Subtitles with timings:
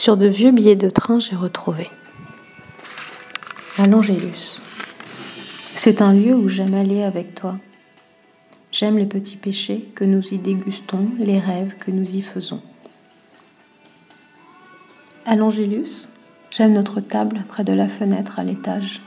[0.00, 1.90] Sur de vieux billets de train, j'ai retrouvé.
[3.76, 4.62] À.
[5.74, 7.58] C'est un lieu où j'aime aller avec toi.
[8.72, 12.62] J'aime les petits péchés que nous y dégustons, les rêves que nous y faisons.
[15.26, 15.36] À
[16.50, 19.02] j'aime notre table près de la fenêtre à l'étage.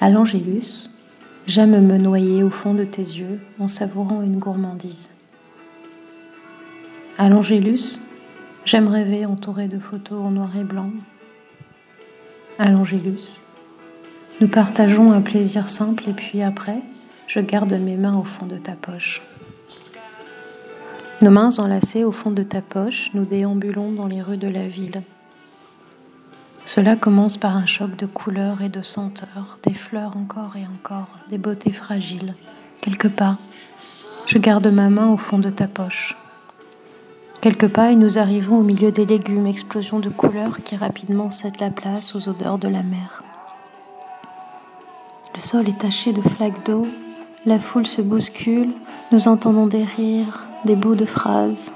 [0.00, 0.08] À
[1.46, 5.10] j'aime me noyer au fond de tes yeux en savourant une gourmandise.
[7.18, 7.28] À
[8.68, 10.90] j'aime rêver entouré de photos en noir et blanc.
[12.58, 13.42] À l'Angélus,
[14.42, 16.82] nous partageons un plaisir simple et puis après,
[17.26, 19.22] je garde mes mains au fond de ta poche.
[21.22, 24.68] Nos mains enlacées au fond de ta poche, nous déambulons dans les rues de la
[24.68, 25.02] ville.
[26.66, 31.16] Cela commence par un choc de couleurs et de senteurs, des fleurs encore et encore,
[31.30, 32.34] des beautés fragiles.
[32.82, 33.38] Quelques pas,
[34.26, 36.14] je garde ma main au fond de ta poche.
[37.40, 41.60] Quelques pas et nous arrivons au milieu des légumes, explosion de couleurs qui rapidement cèdent
[41.60, 43.22] la place aux odeurs de la mer.
[45.36, 46.88] Le sol est taché de flaques d'eau,
[47.46, 48.70] la foule se bouscule,
[49.12, 51.72] nous entendons des rires, des bouts de phrases.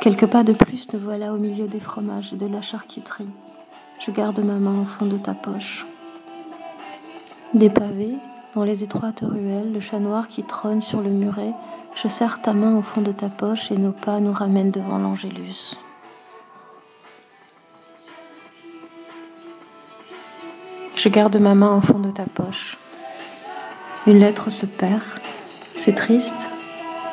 [0.00, 3.28] Quelques pas de plus, nous voilà au milieu des fromages et de la charcuterie.
[4.04, 5.86] Je garde ma main au fond de ta poche.
[7.54, 8.16] Des pavés,
[8.54, 11.52] dans les étroites ruelles, le chat noir qui trône sur le muret,
[11.94, 14.98] je serre ta main au fond de ta poche et nos pas nous ramènent devant
[14.98, 15.78] l'Angélus.
[20.96, 22.78] Je garde ma main au fond de ta poche.
[24.06, 25.02] Une lettre se perd.
[25.74, 26.50] C'est triste.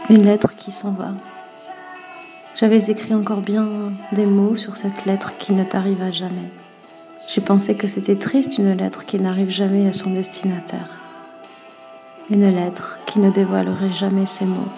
[0.10, 1.12] Une lettre qui s'en va.
[2.56, 3.68] J'avais écrit encore bien
[4.12, 6.50] des mots sur cette lettre qui ne t'arriva jamais.
[7.28, 11.00] J'ai pensé que c'était triste une lettre qui n'arrive jamais à son destinataire
[12.32, 14.70] une lettre qui ne dévoilerait jamais ses mots.